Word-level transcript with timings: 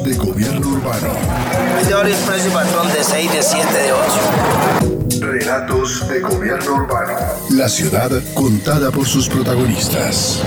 De 0.00 0.14
gobierno 0.16 0.68
urbano. 0.68 1.08
Y 1.82 2.50
patrón 2.50 2.88
de 2.92 3.04
6, 3.04 3.32
de 3.32 3.42
7, 3.42 3.72
de 3.72 3.92
8. 3.92 5.20
Relatos 5.20 6.08
de 6.08 6.20
gobierno 6.20 6.74
urbano. 6.76 7.12
La 7.50 7.68
ciudad 7.68 8.10
contada 8.34 8.90
por 8.90 9.06
sus 9.06 9.28
protagonistas. 9.28 10.40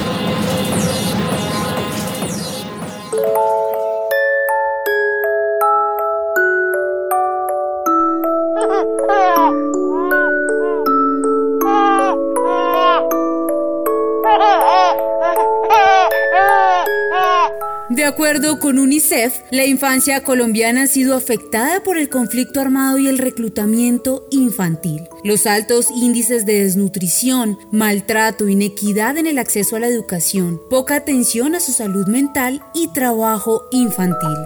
Acuerdo 18.16 18.60
con 18.60 18.80
UNICEF, 18.80 19.42
la 19.52 19.66
infancia 19.66 20.24
colombiana 20.24 20.84
ha 20.84 20.88
sido 20.88 21.18
afectada 21.18 21.84
por 21.84 21.98
el 21.98 22.08
conflicto 22.08 22.62
armado 22.62 22.98
y 22.98 23.10
el 23.10 23.18
reclutamiento 23.18 24.26
infantil. 24.32 25.10
Los 25.26 25.46
altos 25.46 25.92
índices 25.92 26.46
de 26.46 26.64
desnutrición, 26.64 27.60
maltrato, 27.74 28.48
inequidad 28.48 29.18
en 29.18 29.28
el 29.28 29.38
acceso 29.38 29.76
a 29.76 29.82
la 29.82 29.88
educación, 29.88 30.62
poca 30.70 30.96
atención 30.96 31.56
a 31.56 31.60
su 31.60 31.74
salud 31.74 32.08
mental 32.08 32.64
y 32.74 32.88
trabajo 32.94 33.68
infantil. 33.72 34.38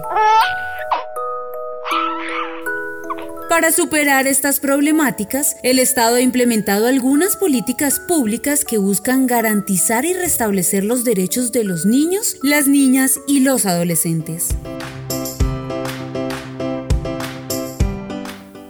Para 3.60 3.72
superar 3.72 4.26
estas 4.26 4.58
problemáticas, 4.58 5.54
el 5.62 5.78
Estado 5.78 6.14
ha 6.16 6.22
implementado 6.22 6.86
algunas 6.86 7.36
políticas 7.36 8.00
públicas 8.00 8.64
que 8.64 8.78
buscan 8.78 9.26
garantizar 9.26 10.06
y 10.06 10.14
restablecer 10.14 10.82
los 10.82 11.04
derechos 11.04 11.52
de 11.52 11.64
los 11.64 11.84
niños, 11.84 12.38
las 12.42 12.68
niñas 12.68 13.20
y 13.28 13.40
los 13.40 13.66
adolescentes. 13.66 14.48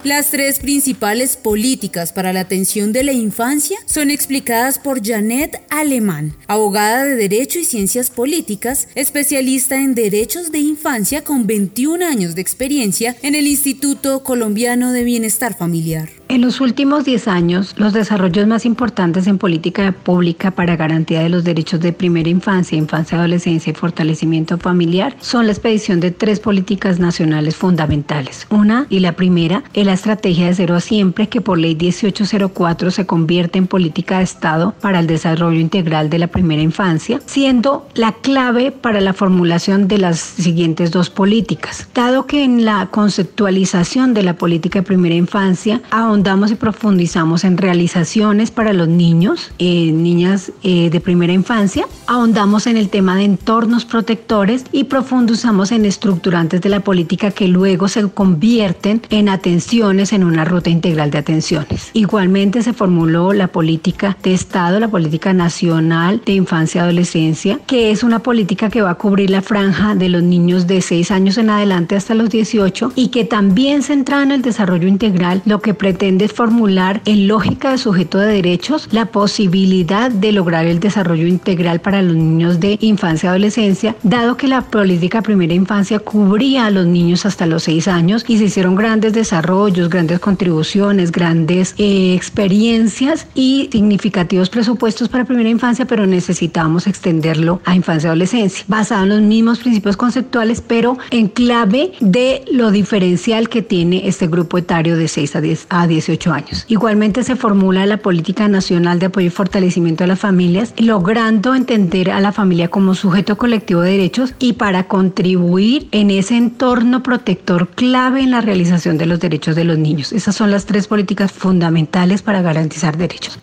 Las 0.02 0.30
tres 0.30 0.60
principales 0.60 1.36
políticas 1.36 2.14
para 2.14 2.32
la 2.32 2.40
atención 2.40 2.90
de 2.90 3.04
la 3.04 3.12
infancia 3.12 3.76
son 3.84 4.10
explicadas 4.10 4.78
por 4.78 5.06
Janet 5.06 5.60
Alemán, 5.68 6.34
abogada 6.46 7.04
de 7.04 7.16
Derecho 7.16 7.58
y 7.58 7.66
Ciencias 7.66 8.08
Políticas, 8.08 8.88
especialista 8.94 9.76
en 9.76 9.94
Derechos 9.94 10.52
de 10.52 10.58
Infancia 10.58 11.22
con 11.22 11.46
21 11.46 12.02
años 12.02 12.34
de 12.34 12.40
experiencia 12.40 13.14
en 13.20 13.34
el 13.34 13.46
Instituto 13.46 14.22
Colombiano 14.22 14.92
de 14.92 15.04
Bienestar 15.04 15.54
Familiar. 15.54 16.19
En 16.30 16.42
los 16.42 16.60
últimos 16.60 17.04
10 17.04 17.26
años, 17.26 17.74
los 17.76 17.92
desarrollos 17.92 18.46
más 18.46 18.64
importantes 18.64 19.26
en 19.26 19.36
política 19.36 19.90
pública 19.90 20.52
para 20.52 20.76
garantía 20.76 21.22
de 21.22 21.28
los 21.28 21.42
derechos 21.42 21.80
de 21.80 21.92
primera 21.92 22.28
infancia, 22.28 22.78
infancia, 22.78 23.18
adolescencia 23.18 23.72
y 23.72 23.74
fortalecimiento 23.74 24.56
familiar 24.56 25.16
son 25.18 25.46
la 25.46 25.52
expedición 25.52 25.98
de 25.98 26.12
tres 26.12 26.38
políticas 26.38 27.00
nacionales 27.00 27.56
fundamentales. 27.56 28.46
Una 28.48 28.86
y 28.88 29.00
la 29.00 29.16
primera 29.16 29.64
es 29.74 29.84
la 29.84 29.94
estrategia 29.94 30.46
de 30.46 30.54
cero 30.54 30.76
a 30.76 30.80
siempre 30.80 31.28
que 31.28 31.40
por 31.40 31.58
ley 31.58 31.74
1804 31.74 32.92
se 32.92 33.06
convierte 33.06 33.58
en 33.58 33.66
política 33.66 34.18
de 34.18 34.24
Estado 34.24 34.72
para 34.80 35.00
el 35.00 35.08
desarrollo 35.08 35.58
integral 35.58 36.10
de 36.10 36.20
la 36.20 36.28
primera 36.28 36.62
infancia, 36.62 37.18
siendo 37.26 37.88
la 37.94 38.12
clave 38.12 38.70
para 38.70 39.00
la 39.00 39.14
formulación 39.14 39.88
de 39.88 39.98
las 39.98 40.20
siguientes 40.20 40.92
dos 40.92 41.10
políticas. 41.10 41.88
Dado 41.92 42.26
que 42.26 42.44
en 42.44 42.64
la 42.64 42.86
conceptualización 42.92 44.14
de 44.14 44.22
la 44.22 44.34
política 44.34 44.78
de 44.78 44.86
primera 44.86 45.16
infancia 45.16 45.82
ahondamos 46.20 46.50
y 46.50 46.54
profundizamos 46.54 47.44
en 47.44 47.56
realizaciones 47.56 48.50
para 48.50 48.74
los 48.74 48.88
niños, 48.88 49.52
eh, 49.58 49.90
niñas 49.90 50.52
eh, 50.62 50.90
de 50.90 51.00
primera 51.00 51.32
infancia, 51.32 51.86
ahondamos 52.06 52.66
en 52.66 52.76
el 52.76 52.90
tema 52.90 53.16
de 53.16 53.24
entornos 53.24 53.86
protectores 53.86 54.66
y 54.70 54.84
profundizamos 54.84 55.72
en 55.72 55.86
estructurantes 55.86 56.60
de 56.60 56.68
la 56.68 56.80
política 56.80 57.30
que 57.30 57.48
luego 57.48 57.88
se 57.88 58.06
convierten 58.10 59.00
en 59.08 59.30
atenciones 59.30 60.12
en 60.12 60.24
una 60.24 60.44
ruta 60.44 60.68
integral 60.68 61.10
de 61.10 61.16
atenciones. 61.16 61.88
Igualmente 61.94 62.60
se 62.60 62.74
formuló 62.74 63.32
la 63.32 63.48
política 63.48 64.14
de 64.22 64.34
Estado, 64.34 64.78
la 64.78 64.88
política 64.88 65.32
nacional 65.32 66.20
de 66.26 66.34
infancia 66.34 66.80
y 66.80 66.82
adolescencia, 66.82 67.60
que 67.66 67.92
es 67.92 68.02
una 68.02 68.18
política 68.18 68.68
que 68.68 68.82
va 68.82 68.90
a 68.90 68.96
cubrir 68.96 69.30
la 69.30 69.40
franja 69.40 69.94
de 69.94 70.10
los 70.10 70.22
niños 70.22 70.66
de 70.66 70.82
6 70.82 71.12
años 71.12 71.38
en 71.38 71.48
adelante 71.48 71.96
hasta 71.96 72.14
los 72.14 72.28
18 72.28 72.92
y 72.94 73.08
que 73.08 73.24
también 73.24 73.82
centra 73.82 74.22
en 74.22 74.32
el 74.32 74.42
desarrollo 74.42 74.86
integral, 74.86 75.40
lo 75.46 75.62
que 75.62 75.72
pretende 75.72 76.09
es 76.18 76.32
formular 76.32 77.00
en 77.04 77.28
lógica 77.28 77.70
de 77.70 77.78
sujeto 77.78 78.18
de 78.18 78.26
derechos 78.26 78.88
la 78.90 79.06
posibilidad 79.06 80.10
de 80.10 80.32
lograr 80.32 80.66
el 80.66 80.80
desarrollo 80.80 81.26
integral 81.26 81.80
para 81.80 82.02
los 82.02 82.16
niños 82.16 82.58
de 82.58 82.78
infancia 82.80 83.28
y 83.28 83.30
adolescencia, 83.30 83.94
dado 84.02 84.36
que 84.36 84.48
la 84.48 84.62
política 84.62 85.22
primera 85.22 85.54
infancia 85.54 85.98
cubría 86.00 86.66
a 86.66 86.70
los 86.70 86.86
niños 86.86 87.26
hasta 87.26 87.46
los 87.46 87.62
6 87.64 87.88
años 87.88 88.24
y 88.26 88.38
se 88.38 88.44
hicieron 88.44 88.74
grandes 88.74 89.12
desarrollos, 89.12 89.88
grandes 89.88 90.18
contribuciones, 90.18 91.12
grandes 91.12 91.74
eh, 91.78 92.14
experiencias 92.14 93.26
y 93.34 93.68
significativos 93.70 94.50
presupuestos 94.50 95.08
para 95.08 95.24
primera 95.24 95.48
infancia, 95.48 95.86
pero 95.86 96.06
necesitábamos 96.06 96.86
extenderlo 96.86 97.60
a 97.64 97.74
infancia 97.74 98.08
y 98.08 98.10
adolescencia, 98.10 98.64
basado 98.68 99.04
en 99.04 99.08
los 99.10 99.20
mismos 99.22 99.58
principios 99.60 99.96
conceptuales, 99.96 100.60
pero 100.60 100.98
en 101.10 101.28
clave 101.28 101.92
de 102.00 102.44
lo 102.50 102.70
diferencial 102.70 103.48
que 103.48 103.62
tiene 103.62 104.08
este 104.08 104.26
grupo 104.26 104.58
etario 104.58 104.96
de 104.96 105.08
6 105.08 105.36
a 105.36 105.40
10 105.40 105.66
a 105.68 105.86
18 106.00 106.32
años. 106.32 106.64
Igualmente 106.68 107.22
se 107.22 107.36
formula 107.36 107.86
la 107.86 107.98
Política 107.98 108.48
Nacional 108.48 108.98
de 108.98 109.06
Apoyo 109.06 109.26
y 109.26 109.30
Fortalecimiento 109.30 110.04
de 110.04 110.08
las 110.08 110.18
Familias, 110.18 110.74
logrando 110.78 111.54
entender 111.54 112.10
a 112.10 112.20
la 112.20 112.32
familia 112.32 112.68
como 112.68 112.94
sujeto 112.94 113.36
colectivo 113.36 113.82
de 113.82 113.92
derechos 113.92 114.34
y 114.38 114.54
para 114.54 114.84
contribuir 114.84 115.88
en 115.92 116.10
ese 116.10 116.36
entorno 116.36 117.02
protector 117.02 117.68
clave 117.68 118.22
en 118.22 118.30
la 118.30 118.40
realización 118.40 118.98
de 118.98 119.06
los 119.06 119.20
derechos 119.20 119.56
de 119.56 119.64
los 119.64 119.78
niños. 119.78 120.12
Esas 120.12 120.34
son 120.34 120.50
las 120.50 120.66
tres 120.66 120.88
políticas 120.88 121.32
fundamentales 121.32 122.22
para 122.22 122.42
garantizar 122.42 122.96
derechos. 122.96 123.38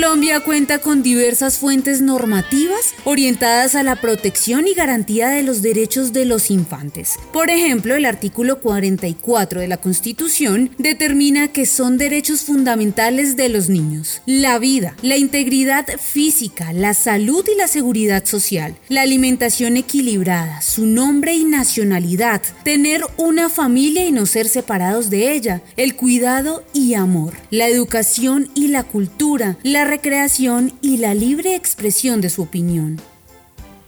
Colombia 0.00 0.38
cuenta 0.38 0.78
con 0.78 1.02
diversas 1.02 1.58
fuentes 1.58 2.00
normativas 2.00 2.94
orientadas 3.02 3.74
a 3.74 3.82
la 3.82 3.96
protección 3.96 4.68
y 4.68 4.74
garantía 4.74 5.28
de 5.28 5.42
los 5.42 5.60
derechos 5.60 6.12
de 6.12 6.24
los 6.24 6.52
infantes. 6.52 7.16
Por 7.32 7.50
ejemplo, 7.50 7.96
el 7.96 8.04
artículo 8.04 8.60
44 8.60 9.60
de 9.60 9.66
la 9.66 9.78
Constitución 9.78 10.70
determina 10.78 11.48
que 11.48 11.66
son 11.66 11.98
derechos 11.98 12.42
fundamentales 12.42 13.34
de 13.34 13.48
los 13.48 13.68
niños 13.68 14.22
la 14.24 14.60
vida, 14.60 14.94
la 15.02 15.16
integridad 15.16 15.84
física, 15.98 16.72
la 16.72 16.94
salud 16.94 17.44
y 17.52 17.58
la 17.58 17.66
seguridad 17.66 18.24
social, 18.24 18.76
la 18.88 19.02
alimentación 19.02 19.76
equilibrada, 19.76 20.62
su 20.62 20.86
nombre 20.86 21.34
y 21.34 21.42
nacionalidad, 21.42 22.40
tener 22.62 23.02
una 23.16 23.48
familia 23.48 24.06
y 24.06 24.12
no 24.12 24.26
ser 24.26 24.48
separados 24.48 25.10
de 25.10 25.32
ella, 25.32 25.60
el 25.76 25.96
cuidado 25.96 26.62
y 26.72 26.94
amor, 26.94 27.34
la 27.50 27.66
educación 27.66 28.48
y 28.54 28.68
la 28.68 28.84
cultura, 28.84 29.58
la 29.64 29.87
recreación 29.88 30.72
y 30.80 30.98
la 30.98 31.14
libre 31.14 31.56
expresión 31.56 32.20
de 32.20 32.30
su 32.30 32.42
opinión. 32.42 33.00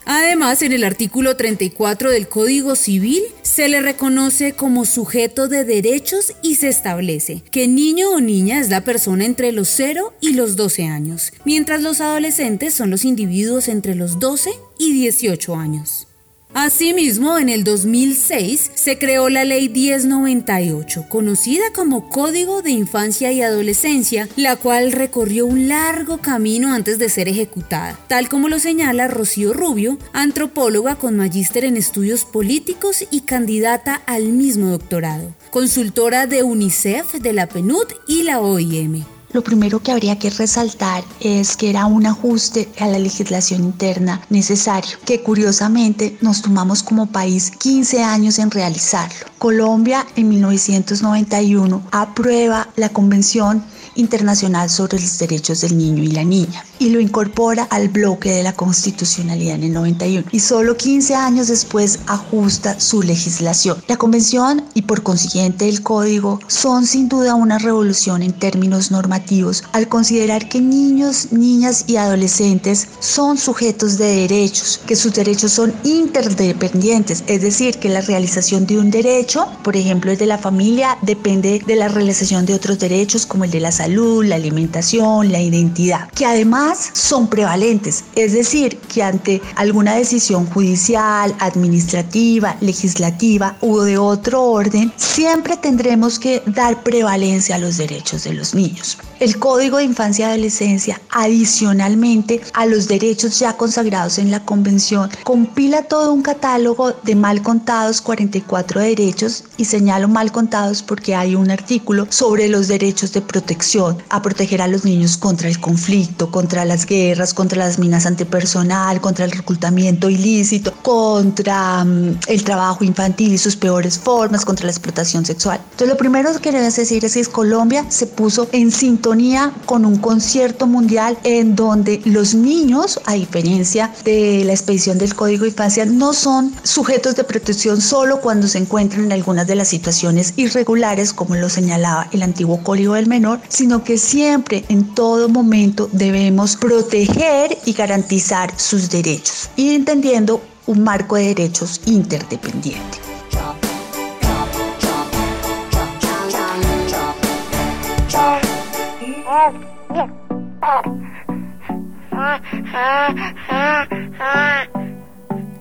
Además, 0.06 0.62
en 0.62 0.72
el 0.72 0.82
artículo 0.82 1.36
34 1.36 2.10
del 2.10 2.26
Código 2.26 2.74
Civil 2.74 3.22
se 3.42 3.68
le 3.68 3.80
reconoce 3.80 4.54
como 4.54 4.84
sujeto 4.86 5.46
de 5.46 5.64
derechos 5.64 6.32
y 6.42 6.56
se 6.56 6.68
establece 6.68 7.42
que 7.52 7.68
niño 7.68 8.10
o 8.10 8.20
niña 8.20 8.58
es 8.60 8.70
la 8.70 8.82
persona 8.82 9.24
entre 9.24 9.52
los 9.52 9.68
0 9.68 10.14
y 10.20 10.32
los 10.32 10.56
12 10.56 10.86
años, 10.86 11.32
mientras 11.44 11.82
los 11.82 12.00
adolescentes 12.00 12.74
son 12.74 12.90
los 12.90 13.04
individuos 13.04 13.68
entre 13.68 13.94
los 13.94 14.18
12 14.18 14.50
y 14.78 14.92
18 14.92 15.54
años. 15.54 16.09
Asimismo, 16.52 17.38
en 17.38 17.48
el 17.48 17.62
2006 17.62 18.72
se 18.74 18.98
creó 18.98 19.28
la 19.28 19.44
Ley 19.44 19.68
1098, 19.68 21.06
conocida 21.08 21.62
como 21.72 22.08
Código 22.08 22.60
de 22.60 22.72
Infancia 22.72 23.30
y 23.30 23.40
Adolescencia, 23.40 24.28
la 24.34 24.56
cual 24.56 24.90
recorrió 24.90 25.46
un 25.46 25.68
largo 25.68 26.18
camino 26.18 26.74
antes 26.74 26.98
de 26.98 27.08
ser 27.08 27.28
ejecutada, 27.28 27.96
tal 28.08 28.28
como 28.28 28.48
lo 28.48 28.58
señala 28.58 29.06
Rocío 29.06 29.52
Rubio, 29.52 29.96
antropóloga 30.12 30.96
con 30.96 31.16
magíster 31.16 31.64
en 31.64 31.76
estudios 31.76 32.24
políticos 32.24 33.06
y 33.12 33.20
candidata 33.20 34.02
al 34.06 34.30
mismo 34.30 34.70
doctorado, 34.70 35.32
consultora 35.50 36.26
de 36.26 36.42
UNICEF, 36.42 37.14
de 37.14 37.32
la 37.32 37.46
PNUD 37.46 37.86
y 38.08 38.24
la 38.24 38.40
OIM. 38.40 39.04
Lo 39.32 39.44
primero 39.44 39.80
que 39.80 39.92
habría 39.92 40.18
que 40.18 40.28
resaltar 40.30 41.04
es 41.20 41.56
que 41.56 41.70
era 41.70 41.86
un 41.86 42.04
ajuste 42.04 42.68
a 42.80 42.88
la 42.88 42.98
legislación 42.98 43.62
interna 43.62 44.20
necesario, 44.28 44.98
que 45.04 45.22
curiosamente 45.22 46.18
nos 46.20 46.42
tomamos 46.42 46.82
como 46.82 47.06
país 47.06 47.52
15 47.52 48.02
años 48.02 48.40
en 48.40 48.50
realizarlo. 48.50 49.26
Colombia 49.38 50.04
en 50.16 50.30
1991 50.30 51.82
aprueba 51.92 52.68
la 52.74 52.88
Convención 52.88 53.62
Internacional 53.94 54.70
sobre 54.70 55.00
los 55.00 55.18
Derechos 55.18 55.60
del 55.62 55.76
Niño 55.76 56.02
y 56.02 56.08
la 56.08 56.24
Niña 56.24 56.64
y 56.78 56.90
lo 56.90 57.00
incorpora 57.00 57.64
al 57.64 57.88
bloque 57.88 58.30
de 58.30 58.42
la 58.42 58.54
constitucionalidad 58.54 59.56
en 59.56 59.64
el 59.64 59.72
91 59.72 60.28
y 60.32 60.40
solo 60.40 60.76
15 60.76 61.14
años 61.14 61.48
después 61.48 61.98
ajusta 62.06 62.80
su 62.80 63.02
legislación. 63.02 63.82
La 63.86 63.96
convención 63.96 64.64
y 64.74 64.82
por 64.82 65.02
consiguiente 65.02 65.68
el 65.68 65.82
código 65.82 66.40
son 66.46 66.86
sin 66.86 67.08
duda 67.08 67.34
una 67.34 67.58
revolución 67.58 68.22
en 68.22 68.32
términos 68.32 68.90
normativos 68.90 69.64
al 69.72 69.88
considerar 69.88 70.48
que 70.48 70.60
niños, 70.60 71.32
niñas 71.32 71.84
y 71.86 71.96
adolescentes 71.96 72.88
son 73.00 73.36
sujetos 73.38 73.98
de 73.98 74.06
derechos, 74.28 74.80
que 74.86 74.96
sus 74.96 75.12
derechos 75.12 75.52
son 75.52 75.74
interdependientes, 75.84 77.24
es 77.26 77.42
decir, 77.42 77.78
que 77.78 77.88
la 77.88 78.00
realización 78.00 78.66
de 78.66 78.78
un 78.78 78.90
derecho, 78.90 79.46
por 79.62 79.76
ejemplo 79.76 80.10
el 80.10 80.18
de 80.18 80.26
la 80.26 80.38
familia, 80.38 80.98
depende 81.02 81.62
de 81.66 81.76
la 81.76 81.88
realización 81.88 82.46
de 82.46 82.54
otros 82.54 82.78
derechos 82.78 83.26
como 83.26 83.44
el 83.44 83.50
de 83.50 83.60
la 83.60 83.72
salud, 83.80 84.26
la 84.26 84.34
alimentación, 84.36 85.32
la 85.32 85.40
identidad, 85.40 86.10
que 86.10 86.26
además 86.26 86.90
son 86.92 87.28
prevalentes, 87.28 88.04
es 88.14 88.34
decir, 88.34 88.76
que 88.76 89.02
ante 89.02 89.40
alguna 89.56 89.94
decisión 89.94 90.44
judicial, 90.44 91.34
administrativa, 91.38 92.56
legislativa 92.60 93.56
o 93.60 93.80
de 93.82 93.96
otro 93.96 94.42
orden, 94.42 94.92
siempre 94.96 95.56
tendremos 95.56 96.18
que 96.18 96.42
dar 96.44 96.82
prevalencia 96.82 97.54
a 97.54 97.58
los 97.58 97.78
derechos 97.78 98.24
de 98.24 98.34
los 98.34 98.54
niños. 98.54 98.98
El 99.18 99.38
Código 99.38 99.78
de 99.78 99.84
Infancia 99.84 100.26
y 100.26 100.28
Adolescencia, 100.30 101.00
adicionalmente 101.10 102.40
a 102.52 102.66
los 102.66 102.86
derechos 102.86 103.38
ya 103.38 103.56
consagrados 103.56 104.18
en 104.18 104.30
la 104.30 104.44
Convención, 104.44 105.10
compila 105.24 105.82
todo 105.82 106.12
un 106.12 106.22
catálogo 106.22 106.92
de 107.02 107.14
mal 107.14 107.42
contados 107.42 108.00
44 108.00 108.80
derechos 108.80 109.44
y 109.56 109.64
señalo 109.64 110.08
mal 110.08 110.32
contados 110.32 110.82
porque 110.82 111.14
hay 111.14 111.34
un 111.34 111.50
artículo 111.50 112.06
sobre 112.10 112.48
los 112.48 112.68
derechos 112.68 113.12
de 113.12 113.22
protección, 113.22 113.69
a 114.08 114.20
proteger 114.20 114.62
a 114.62 114.66
los 114.66 114.84
niños 114.84 115.16
contra 115.16 115.48
el 115.48 115.60
conflicto, 115.60 116.30
contra 116.30 116.64
las 116.64 116.86
guerras, 116.86 117.32
contra 117.32 117.58
las 117.58 117.78
minas 117.78 118.04
antipersonal, 118.04 119.00
contra 119.00 119.24
el 119.24 119.30
reclutamiento 119.30 120.10
ilícito, 120.10 120.72
contra 120.82 121.82
um, 121.82 122.16
el 122.26 122.42
trabajo 122.42 122.82
infantil 122.84 123.32
y 123.32 123.38
sus 123.38 123.54
peores 123.54 123.96
formas, 123.98 124.44
contra 124.44 124.66
la 124.66 124.72
explotación 124.72 125.24
sexual. 125.24 125.60
Entonces 125.62 125.88
lo 125.88 125.96
primero 125.96 126.32
que 126.32 126.40
queremos 126.40 126.74
decir 126.74 127.04
es 127.04 127.14
que 127.14 127.24
Colombia 127.26 127.84
se 127.88 128.06
puso 128.06 128.48
en 128.50 128.72
sintonía 128.72 129.52
con 129.66 129.84
un 129.84 129.96
concierto 129.96 130.66
mundial 130.66 131.16
en 131.22 131.54
donde 131.54 132.00
los 132.04 132.34
niños, 132.34 133.00
a 133.06 133.14
diferencia 133.14 133.92
de 134.04 134.42
la 134.44 134.52
expedición 134.52 134.98
del 134.98 135.14
Código 135.14 135.44
de 135.44 135.50
Infancia, 135.50 135.84
no 135.86 136.12
son 136.12 136.52
sujetos 136.64 137.14
de 137.14 137.22
protección 137.22 137.80
solo 137.80 138.20
cuando 138.20 138.48
se 138.48 138.58
encuentran 138.58 139.04
en 139.04 139.12
algunas 139.12 139.46
de 139.46 139.54
las 139.54 139.68
situaciones 139.68 140.34
irregulares, 140.36 141.12
como 141.12 141.36
lo 141.36 141.48
señalaba 141.48 142.08
el 142.10 142.22
antiguo 142.22 142.62
Código 142.64 142.94
del 142.94 143.06
Menor, 143.06 143.40
sino 143.60 143.84
que 143.84 143.98
siempre, 143.98 144.64
en 144.70 144.94
todo 144.94 145.28
momento, 145.28 145.90
debemos 145.92 146.56
proteger 146.56 147.58
y 147.66 147.74
garantizar 147.74 148.58
sus 148.58 148.88
derechos, 148.88 149.50
y 149.54 149.74
entendiendo 149.74 150.40
un 150.66 150.82
marco 150.82 151.16
de 151.16 151.34
derechos 151.34 151.82
interdependiente. 151.84 152.96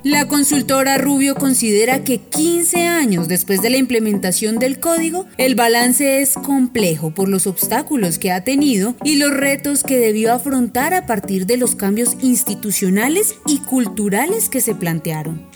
La 0.03 0.29
consultora 0.29 0.97
Rubio 0.97 1.35
considera 1.35 2.05
que 2.05 2.19
15 2.19 2.87
años 2.87 3.27
después 3.27 3.61
de 3.61 3.69
la 3.69 3.75
implementación 3.75 4.57
del 4.57 4.79
código, 4.79 5.25
el 5.37 5.55
balance 5.55 6.21
es 6.21 6.35
complejo 6.35 7.11
por 7.11 7.27
los 7.27 7.47
obstáculos 7.47 8.17
que 8.17 8.31
ha 8.31 8.45
tenido 8.45 8.95
y 9.03 9.17
los 9.17 9.31
retos 9.31 9.83
que 9.83 9.99
debió 9.99 10.33
afrontar 10.33 10.93
a 10.93 11.05
partir 11.05 11.45
de 11.45 11.57
los 11.57 11.75
cambios 11.75 12.15
institucionales 12.21 13.35
y 13.45 13.57
culturales 13.57 14.47
que 14.47 14.61
se 14.61 14.73
plantearon 14.73 15.49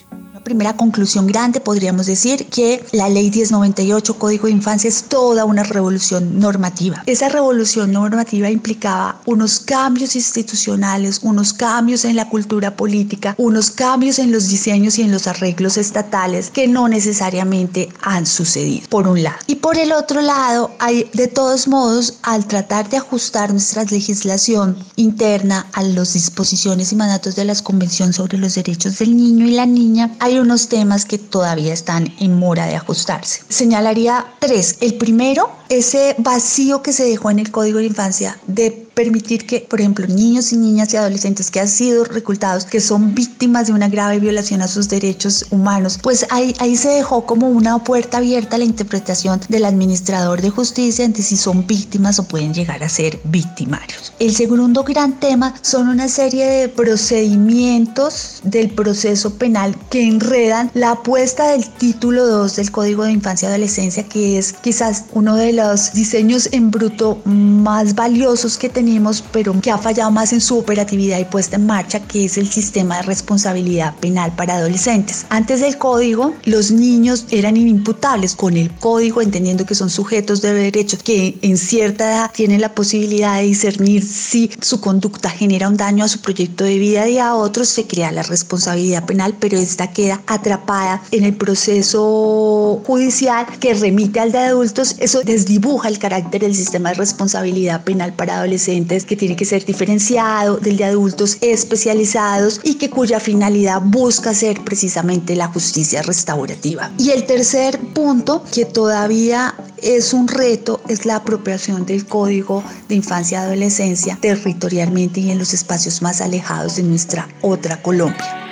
primera 0.44 0.76
conclusión 0.76 1.28
grande 1.28 1.60
podríamos 1.60 2.06
decir 2.06 2.48
que 2.48 2.86
la 2.92 3.10
ley 3.10 3.32
1098 3.32 4.20
Código 4.20 4.48
de 4.48 4.54
Infancia 4.54 4.88
es 4.88 5.04
toda 5.04 5.46
una 5.46 5.64
revolución 5.64 6.40
normativa. 6.40 7.02
Esa 7.06 7.30
revolución 7.30 7.92
normativa 7.92 8.50
implicaba 8.50 9.22
unos 9.26 9.60
cambios 9.60 10.16
institucionales, 10.16 11.20
unos 11.24 11.54
cambios 11.54 12.06
en 12.06 12.16
la 12.16 12.30
cultura 12.30 12.76
política, 12.76 13.36
unos 13.38 13.72
cambios 13.72 14.20
en 14.20 14.32
los 14.32 14.50
diseños 14.50 15.00
y 15.00 15.04
en 15.04 15.12
los 15.12 15.28
arreglos 15.28 15.78
estatales 15.78 16.50
que 16.50 16.68
no 16.68 16.88
necesariamente 16.88 17.90
han 18.02 18.26
sucedido, 18.26 18.88
por 18.90 19.08
un 19.08 19.24
lado. 19.24 19.38
Y 19.48 19.56
por 19.56 19.78
el 19.78 19.92
otro 19.92 20.22
lado, 20.22 20.72
hay 20.80 21.10
de 21.14 21.28
todos 21.28 21.68
modos, 21.68 22.16
al 22.24 22.46
tratar 22.46 22.90
de 22.90 22.98
ajustar 22.98 23.52
nuestra 23.52 23.84
legislación 23.86 24.76
interna 24.96 25.68
a 25.74 25.84
las 25.84 26.14
disposiciones 26.14 26.92
y 26.92 26.96
mandatos 26.96 27.36
de 27.36 27.46
la 27.46 27.54
Convención 27.56 28.14
sobre 28.14 28.38
los 28.38 28.56
Derechos 28.56 28.98
del 28.98 29.16
Niño 29.16 29.46
y 29.46 29.52
la 29.52 29.66
Niña, 29.66 30.12
hay 30.20 30.33
unos 30.40 30.70
temas 30.70 31.06
que 31.06 31.18
todavía 31.18 31.74
están 31.74 32.14
en 32.20 32.38
mora 32.38 32.66
de 32.66 32.76
ajustarse. 32.76 33.44
Señalaría 33.50 34.26
tres. 34.40 34.78
El 34.82 34.96
primero, 34.96 35.52
ese 35.78 36.16
vacío 36.18 36.82
que 36.82 36.94
se 36.94 37.06
dejó 37.06 37.32
en 37.32 37.40
el 37.40 37.52
Código 37.52 37.80
de 37.80 37.86
Infancia 37.86 38.40
de 38.48 38.84
permitir 38.94 39.46
que, 39.46 39.62
por 39.62 39.80
ejemplo, 39.82 40.06
niños 40.08 40.52
y 40.54 40.58
niñas 40.58 40.94
y 40.94 40.98
adolescentes 40.98 41.50
que 41.50 41.60
han 41.60 41.68
sido 41.68 42.04
reclutados, 42.04 42.66
que 42.66 42.80
son 42.80 43.16
víctimas 43.16 43.68
de 43.68 43.74
una 43.74 43.90
grave 43.90 44.20
violación 44.20 44.62
a 44.62 44.68
sus 44.68 44.90
derechos 44.90 45.46
humanos, 45.50 46.00
pues 46.02 46.26
ahí, 46.30 46.56
ahí 46.60 46.76
se 46.76 46.90
dejó 46.90 47.26
como 47.26 47.50
una 47.50 47.84
puerta 47.84 48.18
abierta 48.18 48.56
a 48.56 48.60
la 48.60 48.66
interpretación 48.66 49.42
del 49.50 49.66
administrador 49.66 50.42
de 50.42 50.50
justicia 50.50 51.06
entre 51.06 51.24
si 51.24 51.38
son 51.38 51.66
víctimas 51.66 52.20
o 52.20 52.28
pueden 52.28 52.54
llegar 52.54 52.84
a 52.84 52.90
ser 52.90 53.20
victimarios. 53.26 54.14
El 54.20 54.36
segundo 54.36 54.84
gran 54.84 55.20
tema 55.20 55.56
son 55.62 55.88
una 55.88 56.08
serie 56.08 56.46
de 56.46 56.70
procedimientos 56.70 58.42
del 58.44 58.70
proceso 58.70 59.36
penal 59.36 59.76
que 59.90 60.08
enredan 60.08 60.70
la 60.74 60.92
apuesta 60.92 61.50
del 61.52 61.68
título 61.70 62.26
2 62.28 62.56
del 62.56 62.72
Código 62.72 63.04
de 63.04 63.12
Infancia 63.12 63.48
y 63.48 63.50
Adolescencia, 63.50 64.04
que 64.08 64.38
es 64.38 64.54
quizás 64.54 65.06
uno 65.14 65.36
de 65.36 65.54
los 65.54 65.63
diseños 65.94 66.50
en 66.52 66.72
bruto 66.72 67.22
más 67.26 67.96
valiosos 67.96 68.58
que 68.58 68.70
tenemos 68.70 69.24
pero 69.32 69.60
que 69.62 69.72
ha 69.72 69.78
fallado 69.78 70.12
más 70.12 70.34
en 70.34 70.42
su 70.42 70.58
operatividad 70.58 71.20
y 71.20 71.26
puesta 71.26 71.56
en 71.56 71.66
marcha, 71.66 72.00
que 72.00 72.26
es 72.26 72.38
el 72.38 72.50
sistema 72.50 72.98
de 72.98 73.04
responsabilidad 73.04 73.96
penal 73.96 74.34
para 74.36 74.56
adolescentes. 74.56 75.26
Antes 75.30 75.62
del 75.62 75.78
código, 75.78 76.34
los 76.46 76.72
niños 76.72 77.26
eran 77.32 77.58
inimputables 77.58 78.36
con 78.36 78.58
el 78.58 78.72
código, 78.76 79.22
entendiendo 79.22 79.66
que 79.66 79.76
son 79.76 79.90
sujetos 79.90 80.42
de 80.42 80.54
derechos 80.54 81.02
que 81.04 81.38
en 81.42 81.58
cierta 81.58 82.10
edad 82.10 82.32
tienen 82.34 82.62
la 82.62 82.74
posibilidad 82.76 83.38
de 83.38 83.44
discernir 83.44 84.04
si 84.04 84.52
su 84.62 84.80
conducta 84.80 85.30
genera 85.30 85.68
un 85.68 85.78
daño 85.78 86.04
a 86.04 86.08
su 86.08 86.20
proyecto 86.20 86.64
de 86.64 86.78
vida 86.78 87.08
y 87.08 87.18
a 87.18 87.36
otros 87.36 87.70
se 87.70 87.86
crea 87.86 88.12
la 88.12 88.24
responsabilidad 88.24 89.06
penal, 89.06 89.36
pero 89.40 89.58
esta 89.58 89.92
queda 89.92 90.22
atrapada 90.28 91.04
en 91.12 91.24
el 91.24 91.36
proceso 91.36 92.82
judicial 92.86 93.46
que 93.60 93.74
remite 93.74 94.20
al 94.20 94.32
de 94.32 94.40
adultos. 94.40 94.96
Eso 95.00 95.22
desdibuja 95.44 95.90
el 95.90 96.00
carácter 96.00 96.42
del 96.42 96.56
sistema 96.56 96.90
de 96.90 96.96
responsabilidad 96.96 97.84
penal 97.84 98.14
para 98.14 98.38
adolescentes 98.38 99.06
que 99.06 99.18
tiene 99.18 99.36
que 99.36 99.46
ser 99.46 99.66
diferenciado 99.66 100.58
del 100.58 100.78
de 100.78 100.86
adultos 100.86 101.38
especializados 101.42 102.62
y 102.64 102.76
que 102.76 102.90
cuya 102.90 103.20
finalidad 103.20 103.82
busca 103.84 104.34
ser 104.34 104.64
precisamente 104.64 105.36
la 105.36 105.48
justicia 105.48 106.02
restaurativa. 106.02 106.92
Y 106.98 107.12
el 107.12 107.26
tercer 107.26 107.78
punto, 107.94 108.44
que 108.54 108.66
todavía 108.66 109.54
es 109.82 110.14
un 110.14 110.28
reto, 110.28 110.82
es 110.88 111.06
la 111.06 111.18
apropiación 111.18 111.86
del 111.86 112.06
código 112.06 112.64
de 112.88 112.96
infancia 112.96 113.40
y 113.40 113.44
adolescencia 113.44 114.18
territorialmente 114.22 115.20
y 115.20 115.32
en 115.32 115.40
los 115.40 115.54
espacios 115.54 116.02
más 116.02 116.22
alejados 116.22 116.78
de 116.78 116.84
nuestra 116.84 117.28
otra 117.42 117.82
Colombia. 117.82 118.43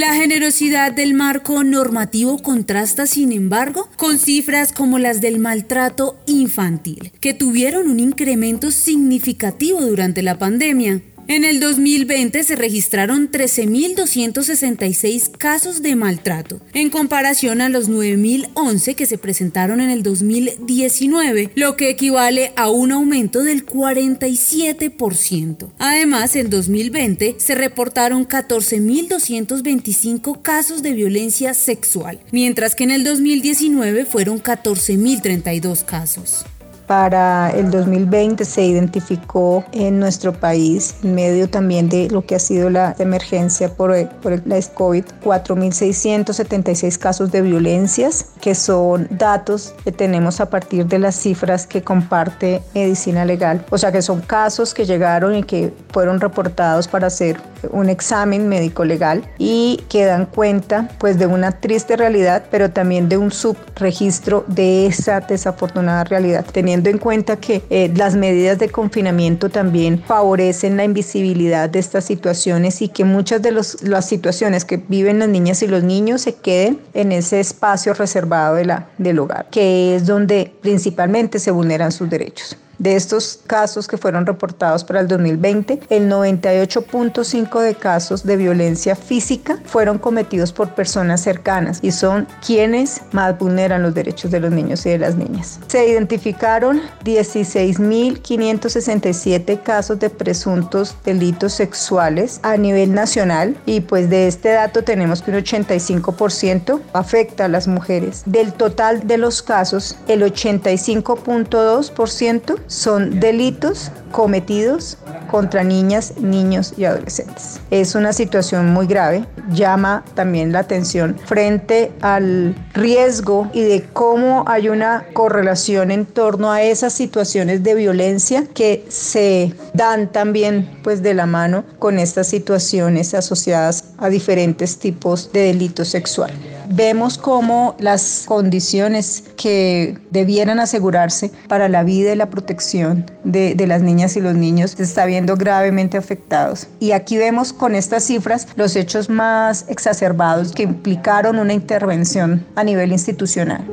La 0.00 0.14
generosidad 0.14 0.92
del 0.92 1.12
marco 1.12 1.62
normativo 1.62 2.38
contrasta, 2.38 3.06
sin 3.06 3.32
embargo, 3.32 3.86
con 3.98 4.18
cifras 4.18 4.72
como 4.72 4.98
las 4.98 5.20
del 5.20 5.38
maltrato 5.38 6.18
infantil, 6.26 7.12
que 7.20 7.34
tuvieron 7.34 7.86
un 7.86 8.00
incremento 8.00 8.70
significativo 8.70 9.82
durante 9.82 10.22
la 10.22 10.38
pandemia. 10.38 11.02
En 11.30 11.44
el 11.44 11.60
2020 11.60 12.42
se 12.42 12.56
registraron 12.56 13.30
13.266 13.30 15.30
casos 15.30 15.80
de 15.80 15.94
maltrato, 15.94 16.60
en 16.74 16.90
comparación 16.90 17.60
a 17.60 17.68
los 17.68 17.88
9.011 17.88 18.96
que 18.96 19.06
se 19.06 19.16
presentaron 19.16 19.80
en 19.80 19.90
el 19.90 20.02
2019, 20.02 21.52
lo 21.54 21.76
que 21.76 21.88
equivale 21.88 22.52
a 22.56 22.68
un 22.68 22.90
aumento 22.90 23.44
del 23.44 23.64
47%. 23.64 25.70
Además, 25.78 26.34
en 26.34 26.50
2020 26.50 27.36
se 27.38 27.54
reportaron 27.54 28.26
14.225 28.26 30.42
casos 30.42 30.82
de 30.82 30.94
violencia 30.94 31.54
sexual, 31.54 32.18
mientras 32.32 32.74
que 32.74 32.82
en 32.82 32.90
el 32.90 33.04
2019 33.04 34.04
fueron 34.04 34.42
14.032 34.42 35.84
casos. 35.84 36.44
Para 36.90 37.50
el 37.50 37.70
2020 37.70 38.44
se 38.44 38.64
identificó 38.64 39.62
en 39.70 40.00
nuestro 40.00 40.32
país, 40.32 40.96
en 41.04 41.14
medio 41.14 41.48
también 41.48 41.88
de 41.88 42.10
lo 42.10 42.26
que 42.26 42.34
ha 42.34 42.40
sido 42.40 42.68
la 42.68 42.96
emergencia 42.98 43.68
por, 43.68 43.94
por 44.20 44.32
el, 44.32 44.42
la 44.44 44.60
COVID, 44.74 45.04
4.676 45.22 46.98
casos 46.98 47.30
de 47.30 47.42
violencias, 47.42 48.30
que 48.40 48.56
son 48.56 49.06
datos 49.08 49.72
que 49.84 49.92
tenemos 49.92 50.40
a 50.40 50.50
partir 50.50 50.84
de 50.86 50.98
las 50.98 51.14
cifras 51.14 51.64
que 51.64 51.84
comparte 51.84 52.60
Medicina 52.74 53.24
Legal. 53.24 53.64
O 53.70 53.78
sea 53.78 53.92
que 53.92 54.02
son 54.02 54.20
casos 54.20 54.74
que 54.74 54.84
llegaron 54.84 55.36
y 55.36 55.44
que 55.44 55.72
fueron 55.92 56.20
reportados 56.20 56.88
para 56.88 57.06
hacer 57.06 57.36
un 57.70 57.88
examen 57.88 58.48
médico 58.48 58.84
legal 58.84 59.22
y 59.38 59.82
que 59.88 60.04
dan 60.04 60.26
cuenta 60.26 60.88
pues 60.98 61.18
de 61.18 61.26
una 61.26 61.52
triste 61.52 61.96
realidad, 61.96 62.44
pero 62.50 62.70
también 62.70 63.08
de 63.08 63.16
un 63.16 63.30
subregistro 63.30 64.44
de 64.48 64.86
esa 64.86 65.20
desafortunada 65.20 66.04
realidad, 66.04 66.44
teniendo 66.82 66.90
en 66.90 66.98
cuenta 66.98 67.36
que 67.36 67.62
eh, 67.70 67.92
las 67.94 68.16
medidas 68.16 68.58
de 68.58 68.68
confinamiento 68.68 69.50
también 69.50 70.02
favorecen 70.02 70.76
la 70.76 70.84
invisibilidad 70.84 71.68
de 71.68 71.78
estas 71.78 72.04
situaciones 72.04 72.80
y 72.82 72.88
que 72.88 73.04
muchas 73.04 73.42
de 73.42 73.52
las 73.52 74.08
situaciones 74.08 74.64
que 74.64 74.78
viven 74.78 75.18
las 75.18 75.28
niñas 75.28 75.62
y 75.62 75.66
los 75.66 75.82
niños 75.82 76.22
se 76.22 76.34
queden 76.34 76.80
en 76.94 77.12
ese 77.12 77.40
espacio 77.40 77.94
reservado 77.94 78.54
de 78.56 78.64
la, 78.64 78.88
del 78.98 79.18
hogar, 79.18 79.48
que 79.50 79.94
es 79.94 80.06
donde 80.06 80.52
principalmente 80.62 81.38
se 81.38 81.50
vulneran 81.50 81.92
sus 81.92 82.08
derechos. 82.08 82.56
De 82.80 82.96
estos 82.96 83.38
casos 83.46 83.86
que 83.86 83.96
fueron 83.98 84.24
reportados 84.24 84.84
para 84.84 85.00
el 85.00 85.08
2020, 85.08 85.80
el 85.90 86.10
98.5 86.10 87.60
de 87.60 87.74
casos 87.74 88.24
de 88.24 88.38
violencia 88.38 88.96
física 88.96 89.58
fueron 89.66 89.98
cometidos 89.98 90.54
por 90.54 90.74
personas 90.74 91.20
cercanas 91.20 91.80
y 91.82 91.92
son 91.92 92.26
quienes 92.46 93.02
más 93.12 93.38
vulneran 93.38 93.82
los 93.82 93.92
derechos 93.92 94.30
de 94.30 94.40
los 94.40 94.50
niños 94.50 94.86
y 94.86 94.88
de 94.88 94.98
las 94.98 95.14
niñas. 95.14 95.60
Se 95.66 95.86
identificaron 95.86 96.80
16.567 97.04 99.62
casos 99.62 99.98
de 99.98 100.08
presuntos 100.08 100.96
delitos 101.04 101.52
sexuales 101.52 102.40
a 102.42 102.56
nivel 102.56 102.94
nacional 102.94 103.58
y 103.66 103.82
pues 103.82 104.08
de 104.08 104.26
este 104.26 104.52
dato 104.52 104.84
tenemos 104.84 105.20
que 105.20 105.32
un 105.32 105.36
85% 105.36 106.80
afecta 106.94 107.44
a 107.44 107.48
las 107.48 107.68
mujeres. 107.68 108.22
Del 108.24 108.54
total 108.54 109.06
de 109.06 109.18
los 109.18 109.42
casos, 109.42 109.96
el 110.08 110.22
85.2% 110.22 112.69
son 112.70 113.18
delitos 113.18 113.90
cometidos 114.12 114.96
contra 115.28 115.64
niñas, 115.64 116.14
niños 116.18 116.72
y 116.76 116.84
adolescentes. 116.84 117.60
Es 117.70 117.94
una 117.94 118.12
situación 118.12 118.70
muy 118.72 118.86
grave, 118.86 119.24
llama 119.52 120.04
también 120.14 120.52
la 120.52 120.60
atención 120.60 121.16
frente 121.24 121.92
al 122.00 122.54
riesgo 122.72 123.50
y 123.52 123.62
de 123.62 123.84
cómo 123.92 124.44
hay 124.46 124.68
una 124.68 125.04
correlación 125.12 125.90
en 125.90 126.06
torno 126.06 126.52
a 126.52 126.62
esas 126.62 126.92
situaciones 126.92 127.62
de 127.62 127.74
violencia 127.74 128.44
que 128.54 128.84
se 128.88 129.52
dan 129.74 130.10
también 130.10 130.78
pues 130.82 131.02
de 131.02 131.14
la 131.14 131.26
mano 131.26 131.64
con 131.78 131.98
estas 131.98 132.28
situaciones 132.28 133.14
asociadas 133.14 133.84
a 133.98 134.08
diferentes 134.08 134.78
tipos 134.78 135.32
de 135.32 135.40
delitos 135.40 135.88
sexuales 135.88 136.59
vemos 136.70 137.18
cómo 137.18 137.74
las 137.78 138.24
condiciones 138.26 139.24
que 139.36 139.98
debieran 140.10 140.60
asegurarse 140.60 141.30
para 141.48 141.68
la 141.68 141.82
vida 141.82 142.12
y 142.12 142.16
la 142.16 142.30
protección 142.30 143.10
de, 143.24 143.54
de, 143.54 143.66
las 143.66 143.82
niñas 143.82 144.16
y 144.16 144.20
los 144.20 144.34
niños 144.34 144.72
se 144.72 144.82
está 144.82 145.04
viendo 145.04 145.36
gravemente 145.36 145.98
afectados. 145.98 146.68
Y 146.78 146.92
aquí 146.92 147.16
vemos 147.16 147.52
con 147.52 147.74
estas 147.74 148.04
cifras 148.04 148.46
los 148.56 148.76
hechos 148.76 149.08
más 149.08 149.66
exacerbados 149.68 150.52
que 150.52 150.62
implicaron 150.62 151.38
una 151.38 151.52
intervención 151.52 152.46
a 152.54 152.64
nivel 152.64 152.92
institucional. 152.92 153.64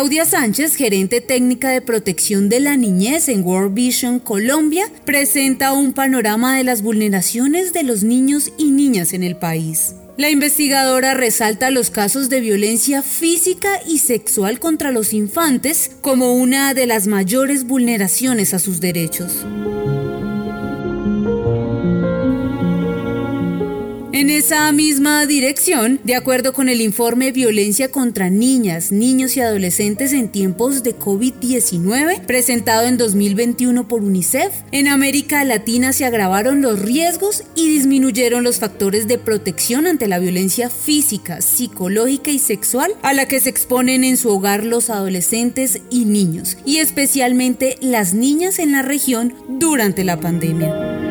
Claudia 0.00 0.24
Sánchez, 0.24 0.76
gerente 0.76 1.20
técnica 1.20 1.68
de 1.68 1.82
protección 1.82 2.48
de 2.48 2.58
la 2.58 2.78
niñez 2.78 3.28
en 3.28 3.44
World 3.44 3.74
Vision 3.74 4.18
Colombia, 4.18 4.86
presenta 5.04 5.74
un 5.74 5.92
panorama 5.92 6.56
de 6.56 6.64
las 6.64 6.80
vulneraciones 6.80 7.74
de 7.74 7.82
los 7.82 8.02
niños 8.02 8.50
y 8.56 8.70
niñas 8.70 9.12
en 9.12 9.22
el 9.22 9.36
país. 9.36 9.94
La 10.16 10.30
investigadora 10.30 11.12
resalta 11.12 11.70
los 11.70 11.90
casos 11.90 12.30
de 12.30 12.40
violencia 12.40 13.02
física 13.02 13.68
y 13.86 13.98
sexual 13.98 14.58
contra 14.58 14.90
los 14.90 15.12
infantes 15.12 15.90
como 16.00 16.32
una 16.32 16.72
de 16.72 16.86
las 16.86 17.06
mayores 17.06 17.64
vulneraciones 17.64 18.54
a 18.54 18.58
sus 18.58 18.80
derechos. 18.80 19.44
En 24.20 24.28
esa 24.28 24.70
misma 24.70 25.24
dirección, 25.24 25.98
de 26.04 26.14
acuerdo 26.14 26.52
con 26.52 26.68
el 26.68 26.82
informe 26.82 27.32
Violencia 27.32 27.90
contra 27.90 28.28
Niñas, 28.28 28.92
Niños 28.92 29.34
y 29.34 29.40
Adolescentes 29.40 30.12
en 30.12 30.28
tiempos 30.28 30.82
de 30.82 30.94
COVID-19, 30.94 32.26
presentado 32.26 32.86
en 32.86 32.98
2021 32.98 33.88
por 33.88 34.02
UNICEF, 34.02 34.52
en 34.72 34.88
América 34.88 35.42
Latina 35.46 35.94
se 35.94 36.04
agravaron 36.04 36.60
los 36.60 36.80
riesgos 36.80 37.44
y 37.54 37.70
disminuyeron 37.70 38.44
los 38.44 38.58
factores 38.58 39.08
de 39.08 39.16
protección 39.16 39.86
ante 39.86 40.06
la 40.06 40.18
violencia 40.18 40.68
física, 40.68 41.40
psicológica 41.40 42.30
y 42.30 42.38
sexual 42.38 42.92
a 43.00 43.14
la 43.14 43.26
que 43.26 43.40
se 43.40 43.48
exponen 43.48 44.04
en 44.04 44.18
su 44.18 44.28
hogar 44.28 44.66
los 44.66 44.90
adolescentes 44.90 45.80
y 45.88 46.04
niños, 46.04 46.58
y 46.66 46.76
especialmente 46.76 47.78
las 47.80 48.12
niñas 48.12 48.58
en 48.58 48.72
la 48.72 48.82
región 48.82 49.32
durante 49.48 50.04
la 50.04 50.20
pandemia. 50.20 51.09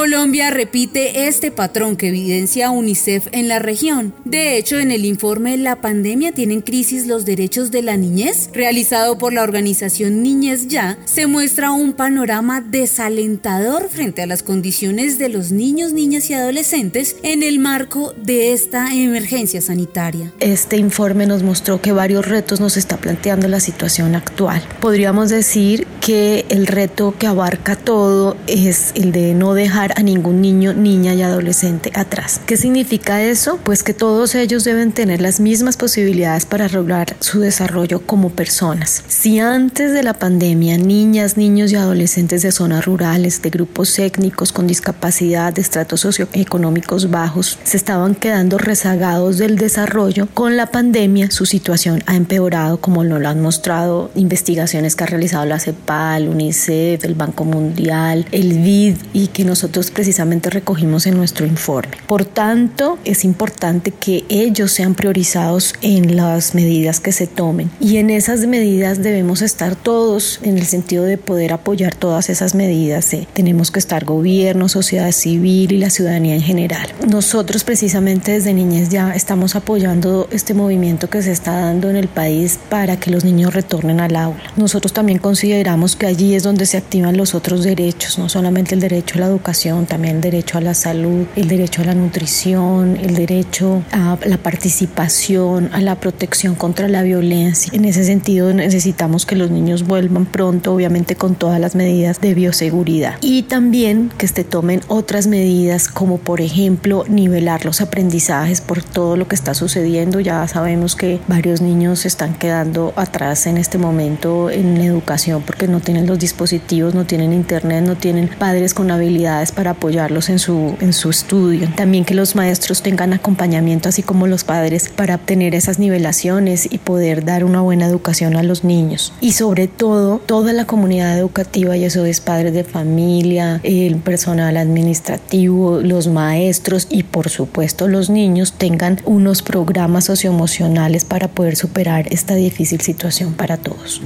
Colombia 0.00 0.48
repite 0.48 1.28
este 1.28 1.50
patrón 1.50 1.94
que 1.94 2.08
evidencia 2.08 2.70
UNICEF 2.70 3.26
en 3.32 3.48
la 3.48 3.58
región. 3.58 4.14
De 4.24 4.56
hecho, 4.56 4.78
en 4.78 4.92
el 4.92 5.04
informe 5.04 5.58
La 5.58 5.82
pandemia 5.82 6.32
tiene 6.32 6.54
en 6.54 6.62
crisis 6.62 7.06
los 7.06 7.26
derechos 7.26 7.70
de 7.70 7.82
la 7.82 7.98
niñez, 7.98 8.48
realizado 8.54 9.18
por 9.18 9.34
la 9.34 9.42
organización 9.42 10.22
Niñez 10.22 10.68
Ya, 10.68 10.96
se 11.04 11.26
muestra 11.26 11.72
un 11.72 11.92
panorama 11.92 12.62
desalentador 12.62 13.90
frente 13.90 14.22
a 14.22 14.26
las 14.26 14.42
condiciones 14.42 15.18
de 15.18 15.28
los 15.28 15.52
niños, 15.52 15.92
niñas 15.92 16.30
y 16.30 16.32
adolescentes 16.32 17.16
en 17.22 17.42
el 17.42 17.58
marco 17.58 18.14
de 18.16 18.54
esta 18.54 18.94
emergencia 18.94 19.60
sanitaria. 19.60 20.32
Este 20.40 20.78
informe 20.78 21.26
nos 21.26 21.42
mostró 21.42 21.82
que 21.82 21.92
varios 21.92 22.26
retos 22.26 22.58
nos 22.58 22.78
está 22.78 22.96
planteando 22.96 23.48
la 23.48 23.60
situación 23.60 24.14
actual. 24.14 24.62
Podríamos 24.80 25.28
decir 25.28 25.86
que 26.00 26.46
el 26.48 26.66
reto 26.66 27.14
que 27.18 27.26
abarca 27.26 27.76
todo 27.76 28.36
es 28.46 28.92
el 28.94 29.12
de 29.12 29.34
no 29.34 29.54
dejar 29.54 29.92
a 29.96 30.02
ningún 30.02 30.40
niño, 30.40 30.72
niña 30.72 31.14
y 31.14 31.22
adolescente 31.22 31.92
atrás. 31.94 32.40
¿Qué 32.46 32.56
significa 32.56 33.22
eso? 33.22 33.58
Pues 33.62 33.82
que 33.82 33.92
todos 33.94 34.34
ellos 34.34 34.64
deben 34.64 34.92
tener 34.92 35.20
las 35.20 35.40
mismas 35.40 35.76
posibilidades 35.76 36.46
para 36.46 36.68
lograr 36.68 37.16
su 37.20 37.40
desarrollo 37.40 38.00
como 38.00 38.30
personas. 38.30 39.04
Si 39.08 39.38
antes 39.38 39.92
de 39.92 40.02
la 40.02 40.14
pandemia 40.14 40.78
niñas, 40.78 41.36
niños 41.36 41.70
y 41.72 41.76
adolescentes 41.76 42.42
de 42.42 42.52
zonas 42.52 42.86
rurales, 42.86 43.42
de 43.42 43.50
grupos 43.50 43.98
étnicos 43.98 44.52
con 44.52 44.66
discapacidad, 44.66 45.52
de 45.52 45.60
estratos 45.60 46.00
socioeconómicos 46.00 47.10
bajos, 47.10 47.58
se 47.62 47.76
estaban 47.76 48.14
quedando 48.14 48.56
rezagados 48.58 49.38
del 49.38 49.56
desarrollo, 49.56 50.28
con 50.32 50.56
la 50.56 50.66
pandemia 50.66 51.30
su 51.30 51.44
situación 51.44 52.02
ha 52.06 52.16
empeorado 52.16 52.80
como 52.80 53.04
lo 53.04 53.28
han 53.28 53.42
mostrado 53.42 54.10
investigaciones 54.14 54.96
que 54.96 55.04
ha 55.04 55.06
realizado 55.06 55.44
la 55.44 55.58
UNICEF, 55.90 57.04
el 57.04 57.14
Banco 57.14 57.44
Mundial, 57.44 58.24
el 58.30 58.60
BID 58.60 58.96
y 59.12 59.26
que 59.28 59.44
nosotros 59.44 59.90
precisamente 59.90 60.48
recogimos 60.48 61.06
en 61.06 61.16
nuestro 61.16 61.46
informe. 61.46 61.96
Por 62.06 62.24
tanto, 62.24 62.98
es 63.04 63.24
importante 63.24 63.90
que 63.90 64.24
ellos 64.28 64.70
sean 64.70 64.94
priorizados 64.94 65.74
en 65.82 66.16
las 66.16 66.54
medidas 66.54 67.00
que 67.00 67.10
se 67.10 67.26
tomen 67.26 67.70
y 67.80 67.96
en 67.96 68.10
esas 68.10 68.46
medidas 68.46 69.02
debemos 69.02 69.42
estar 69.42 69.74
todos 69.74 70.38
en 70.42 70.58
el 70.58 70.66
sentido 70.66 71.04
de 71.04 71.18
poder 71.18 71.52
apoyar 71.52 71.94
todas 71.94 72.30
esas 72.30 72.54
medidas. 72.54 73.12
¿eh? 73.12 73.26
Tenemos 73.32 73.72
que 73.72 73.80
estar 73.80 74.04
gobierno, 74.04 74.68
sociedad 74.68 75.10
civil 75.10 75.72
y 75.72 75.78
la 75.78 75.90
ciudadanía 75.90 76.36
en 76.36 76.42
general. 76.42 76.88
Nosotros 77.08 77.64
precisamente 77.64 78.32
desde 78.32 78.54
Niñez 78.54 78.90
ya 78.90 79.12
estamos 79.12 79.56
apoyando 79.56 80.28
este 80.30 80.54
movimiento 80.54 81.10
que 81.10 81.22
se 81.22 81.32
está 81.32 81.52
dando 81.52 81.90
en 81.90 81.96
el 81.96 82.06
país 82.06 82.60
para 82.68 82.98
que 82.98 83.10
los 83.10 83.24
niños 83.24 83.54
retornen 83.54 84.00
al 84.00 84.14
aula. 84.14 84.42
Nosotros 84.56 84.92
también 84.92 85.18
consideramos 85.18 85.79
que 85.88 86.06
allí 86.06 86.34
es 86.34 86.42
donde 86.42 86.66
se 86.66 86.76
activan 86.76 87.16
los 87.16 87.34
otros 87.34 87.64
derechos, 87.64 88.18
no 88.18 88.28
solamente 88.28 88.74
el 88.74 88.80
derecho 88.80 89.16
a 89.16 89.20
la 89.20 89.26
educación, 89.26 89.86
también 89.86 90.16
el 90.16 90.20
derecho 90.20 90.58
a 90.58 90.60
la 90.60 90.74
salud, 90.74 91.26
el 91.36 91.48
derecho 91.48 91.80
a 91.80 91.86
la 91.86 91.94
nutrición, 91.94 92.96
el 92.96 93.14
derecho 93.14 93.82
a 93.90 94.18
la 94.26 94.36
participación, 94.36 95.70
a 95.72 95.80
la 95.80 95.96
protección 95.96 96.54
contra 96.54 96.86
la 96.88 97.02
violencia. 97.02 97.72
En 97.74 97.86
ese 97.86 98.04
sentido 98.04 98.52
necesitamos 98.52 99.24
que 99.24 99.36
los 99.36 99.50
niños 99.50 99.86
vuelvan 99.86 100.26
pronto, 100.26 100.74
obviamente 100.74 101.16
con 101.16 101.34
todas 101.34 101.58
las 101.58 101.74
medidas 101.74 102.20
de 102.20 102.34
bioseguridad. 102.34 103.16
Y 103.22 103.44
también 103.44 104.12
que 104.18 104.28
se 104.28 104.44
tomen 104.44 104.82
otras 104.88 105.26
medidas 105.26 105.88
como 105.88 106.18
por 106.18 106.42
ejemplo 106.42 107.04
nivelar 107.08 107.64
los 107.64 107.80
aprendizajes 107.80 108.60
por 108.60 108.82
todo 108.82 109.16
lo 109.16 109.26
que 109.28 109.34
está 109.34 109.54
sucediendo. 109.54 110.20
Ya 110.20 110.46
sabemos 110.46 110.94
que 110.94 111.20
varios 111.26 111.62
niños 111.62 112.04
están 112.04 112.34
quedando 112.34 112.92
atrás 112.96 113.46
en 113.46 113.56
este 113.56 113.78
momento 113.78 114.50
en 114.50 114.78
la 114.78 114.84
educación 114.84 115.42
porque 115.42 115.66
no 115.70 115.80
tienen 115.80 116.06
los 116.06 116.18
dispositivos, 116.18 116.94
no 116.94 117.06
tienen 117.06 117.32
internet, 117.32 117.84
no 117.86 117.96
tienen 117.96 118.28
padres 118.28 118.74
con 118.74 118.90
habilidades 118.90 119.52
para 119.52 119.72
apoyarlos 119.72 120.28
en 120.28 120.38
su, 120.38 120.76
en 120.80 120.92
su 120.92 121.10
estudio. 121.10 121.68
También 121.76 122.04
que 122.04 122.14
los 122.14 122.34
maestros 122.34 122.82
tengan 122.82 123.12
acompañamiento 123.12 123.88
así 123.88 124.02
como 124.02 124.26
los 124.26 124.44
padres 124.44 124.88
para 124.88 125.14
obtener 125.16 125.54
esas 125.54 125.78
nivelaciones 125.78 126.68
y 126.70 126.78
poder 126.78 127.24
dar 127.24 127.44
una 127.44 127.60
buena 127.60 127.86
educación 127.86 128.36
a 128.36 128.42
los 128.42 128.64
niños. 128.64 129.12
Y 129.20 129.32
sobre 129.32 129.68
todo, 129.68 130.18
toda 130.18 130.52
la 130.52 130.66
comunidad 130.66 131.18
educativa, 131.18 131.76
y 131.76 131.84
eso 131.84 132.04
es 132.04 132.20
padres 132.20 132.52
de 132.52 132.64
familia, 132.64 133.60
el 133.62 133.96
personal 133.96 134.56
administrativo, 134.56 135.80
los 135.80 136.08
maestros 136.08 136.86
y 136.90 137.04
por 137.04 137.28
supuesto 137.28 137.88
los 137.88 138.10
niños 138.10 138.54
tengan 138.54 139.00
unos 139.04 139.42
programas 139.42 140.04
socioemocionales 140.04 141.04
para 141.04 141.28
poder 141.28 141.56
superar 141.56 142.06
esta 142.12 142.34
difícil 142.34 142.80
situación 142.80 143.34
para 143.34 143.56
todos. 143.56 144.00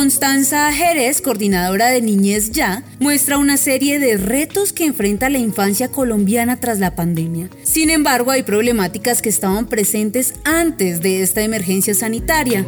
Constanza 0.00 0.72
Jerez, 0.72 1.20
coordinadora 1.20 1.88
de 1.88 2.00
Niñez 2.00 2.52
Ya, 2.52 2.82
muestra 3.00 3.36
una 3.36 3.58
serie 3.58 3.98
de 3.98 4.16
retos 4.16 4.72
que 4.72 4.86
enfrenta 4.86 5.28
la 5.28 5.36
infancia 5.36 5.88
colombiana 5.88 6.58
tras 6.58 6.78
la 6.78 6.96
pandemia. 6.96 7.50
Sin 7.64 7.90
embargo, 7.90 8.30
hay 8.30 8.42
problemáticas 8.42 9.20
que 9.20 9.28
estaban 9.28 9.66
presentes 9.66 10.32
antes 10.44 11.02
de 11.02 11.20
esta 11.20 11.42
emergencia 11.42 11.92
sanitaria. 11.92 12.64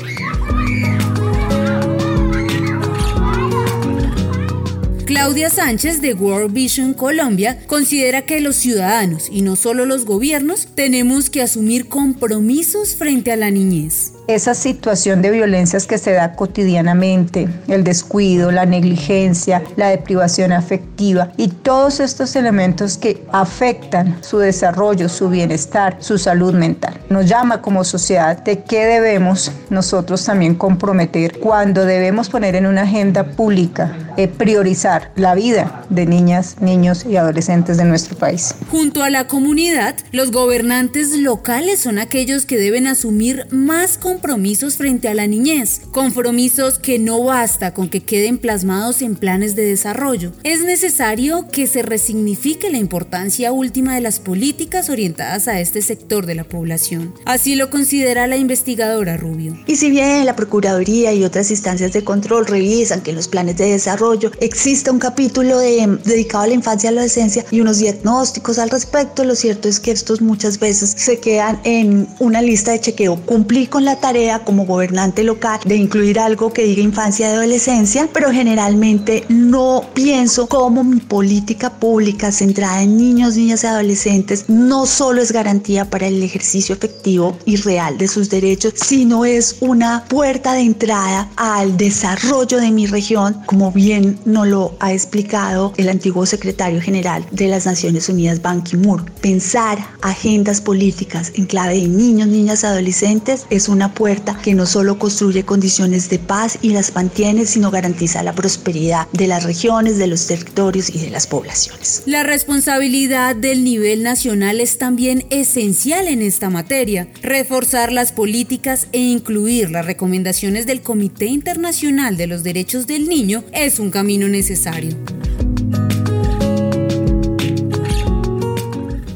Claudia 5.06 5.48
Sánchez 5.48 6.02
de 6.02 6.12
World 6.12 6.52
Vision 6.52 6.92
Colombia 6.92 7.64
considera 7.66 8.26
que 8.26 8.42
los 8.42 8.56
ciudadanos 8.56 9.30
y 9.30 9.40
no 9.40 9.56
solo 9.56 9.86
los 9.86 10.04
gobiernos 10.04 10.68
tenemos 10.74 11.30
que 11.30 11.40
asumir 11.40 11.88
compromisos 11.88 12.94
frente 12.94 13.32
a 13.32 13.36
la 13.36 13.50
niñez 13.50 14.12
esa 14.26 14.54
situación 14.54 15.22
de 15.22 15.30
violencias 15.30 15.86
que 15.86 15.98
se 15.98 16.12
da 16.12 16.34
cotidianamente, 16.34 17.48
el 17.68 17.84
descuido, 17.84 18.52
la 18.52 18.66
negligencia, 18.66 19.62
la 19.76 19.88
deprivación 19.88 20.52
afectiva 20.52 21.32
y 21.36 21.48
todos 21.48 22.00
estos 22.00 22.36
elementos 22.36 22.96
que 22.96 23.24
afectan 23.32 24.18
su 24.22 24.38
desarrollo, 24.38 25.08
su 25.08 25.28
bienestar, 25.28 25.96
su 26.00 26.18
salud 26.18 26.54
mental. 26.54 26.98
Nos 27.10 27.26
llama 27.26 27.60
como 27.60 27.84
sociedad 27.84 28.42
de 28.42 28.62
qué 28.62 28.86
debemos 28.86 29.52
nosotros 29.70 30.24
también 30.24 30.54
comprometer 30.54 31.38
cuando 31.40 31.84
debemos 31.84 32.28
poner 32.28 32.54
en 32.54 32.66
una 32.66 32.82
agenda 32.82 33.24
pública, 33.24 33.96
eh, 34.16 34.28
priorizar 34.28 35.10
la 35.16 35.34
vida 35.34 35.84
de 35.88 36.06
niñas, 36.06 36.56
niños 36.60 37.04
y 37.04 37.16
adolescentes 37.16 37.76
de 37.76 37.84
nuestro 37.84 38.16
país. 38.16 38.54
Junto 38.70 39.02
a 39.02 39.10
la 39.10 39.26
comunidad, 39.26 39.96
los 40.12 40.30
gobernantes 40.30 41.16
locales 41.18 41.80
son 41.80 41.98
aquellos 41.98 42.46
que 42.46 42.58
deben 42.58 42.86
asumir 42.86 43.46
más 43.50 43.98
compromisos 44.12 44.76
frente 44.76 45.08
a 45.08 45.14
la 45.14 45.26
niñez, 45.26 45.80
compromisos 45.90 46.78
que 46.78 46.98
no 46.98 47.24
basta 47.24 47.72
con 47.72 47.88
que 47.88 48.02
queden 48.02 48.36
plasmados 48.36 49.00
en 49.00 49.16
planes 49.16 49.56
de 49.56 49.64
desarrollo. 49.64 50.32
Es 50.44 50.62
necesario 50.62 51.48
que 51.50 51.66
se 51.66 51.80
resignifique 51.80 52.70
la 52.70 52.76
importancia 52.76 53.52
última 53.52 53.94
de 53.94 54.02
las 54.02 54.20
políticas 54.20 54.90
orientadas 54.90 55.48
a 55.48 55.60
este 55.60 55.80
sector 55.80 56.26
de 56.26 56.34
la 56.34 56.44
población. 56.44 57.14
Así 57.24 57.54
lo 57.54 57.70
considera 57.70 58.26
la 58.26 58.36
investigadora 58.36 59.16
Rubio. 59.16 59.56
Y 59.66 59.76
si 59.76 59.90
bien 59.90 60.26
la 60.26 60.36
Procuraduría 60.36 61.14
y 61.14 61.24
otras 61.24 61.50
instancias 61.50 61.94
de 61.94 62.04
control 62.04 62.46
revisan 62.46 63.00
que 63.00 63.12
en 63.12 63.16
los 63.16 63.28
planes 63.28 63.56
de 63.56 63.70
desarrollo 63.70 64.30
existe 64.40 64.90
un 64.90 64.98
capítulo 64.98 65.56
dedicado 65.56 66.44
a 66.44 66.48
la 66.48 66.54
infancia 66.54 66.90
y 66.90 66.94
la 66.94 67.00
adolescencia 67.00 67.46
y 67.50 67.62
unos 67.62 67.78
diagnósticos 67.78 68.58
al 68.58 68.68
respecto, 68.68 69.24
lo 69.24 69.34
cierto 69.34 69.70
es 69.70 69.80
que 69.80 69.90
estos 69.90 70.20
muchas 70.20 70.58
veces 70.58 70.92
se 70.98 71.18
quedan 71.18 71.58
en 71.64 72.06
una 72.18 72.42
lista 72.42 72.72
de 72.72 72.80
chequeo. 72.80 73.16
Cumplí 73.24 73.68
con 73.68 73.86
la 73.86 74.01
tarea 74.02 74.40
como 74.40 74.66
gobernante 74.66 75.22
local 75.24 75.60
de 75.64 75.76
incluir 75.76 76.18
algo 76.18 76.52
que 76.52 76.64
diga 76.64 76.82
infancia 76.82 77.28
y 77.28 77.32
adolescencia, 77.32 78.08
pero 78.12 78.30
generalmente 78.30 79.24
no 79.30 79.84
pienso 79.94 80.46
cómo 80.48 80.84
mi 80.84 81.00
política 81.00 81.70
pública 81.70 82.30
centrada 82.32 82.82
en 82.82 82.98
niños, 82.98 83.36
niñas 83.36 83.64
y 83.64 83.68
adolescentes 83.68 84.46
no 84.48 84.84
solo 84.84 85.22
es 85.22 85.32
garantía 85.32 85.88
para 85.88 86.08
el 86.08 86.22
ejercicio 86.22 86.74
efectivo 86.74 87.36
y 87.46 87.56
real 87.56 87.96
de 87.96 88.08
sus 88.08 88.28
derechos, 88.28 88.74
sino 88.76 89.24
es 89.24 89.56
una 89.60 90.04
puerta 90.08 90.52
de 90.54 90.62
entrada 90.62 91.30
al 91.36 91.76
desarrollo 91.76 92.58
de 92.58 92.72
mi 92.72 92.86
región, 92.86 93.36
como 93.46 93.70
bien 93.70 94.18
nos 94.24 94.48
lo 94.48 94.74
ha 94.80 94.92
explicado 94.92 95.72
el 95.76 95.88
antiguo 95.88 96.26
secretario 96.26 96.80
general 96.80 97.24
de 97.30 97.46
las 97.46 97.66
Naciones 97.66 98.08
Unidas, 98.08 98.42
Ban 98.42 98.62
Ki-moon. 98.62 99.08
Pensar 99.20 99.78
agendas 100.02 100.60
políticas 100.60 101.32
en 101.36 101.46
clave 101.46 101.74
de 101.74 101.86
niños, 101.86 102.26
niñas 102.26 102.64
y 102.64 102.66
adolescentes 102.66 103.46
es 103.48 103.68
una 103.68 103.91
puerta 103.94 104.38
que 104.42 104.54
no 104.54 104.66
solo 104.66 104.98
construye 104.98 105.44
condiciones 105.44 106.08
de 106.08 106.18
paz 106.18 106.58
y 106.62 106.70
las 106.70 106.94
mantiene, 106.94 107.46
sino 107.46 107.70
garantiza 107.70 108.22
la 108.22 108.34
prosperidad 108.34 109.08
de 109.12 109.26
las 109.26 109.44
regiones, 109.44 109.98
de 109.98 110.06
los 110.06 110.26
territorios 110.26 110.90
y 110.90 110.98
de 110.98 111.10
las 111.10 111.26
poblaciones. 111.26 112.02
La 112.06 112.22
responsabilidad 112.22 113.36
del 113.36 113.64
nivel 113.64 114.02
nacional 114.02 114.60
es 114.60 114.78
también 114.78 115.24
esencial 115.30 116.08
en 116.08 116.22
esta 116.22 116.50
materia. 116.50 117.08
Reforzar 117.22 117.92
las 117.92 118.12
políticas 118.12 118.88
e 118.92 118.98
incluir 118.98 119.70
las 119.70 119.86
recomendaciones 119.86 120.66
del 120.66 120.82
Comité 120.82 121.26
Internacional 121.26 122.16
de 122.16 122.26
los 122.26 122.42
Derechos 122.42 122.86
del 122.86 123.08
Niño 123.08 123.44
es 123.52 123.78
un 123.78 123.90
camino 123.90 124.28
necesario. 124.28 124.96